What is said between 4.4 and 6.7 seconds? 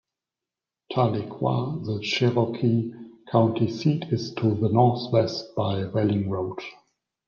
the northwest by Welling Road.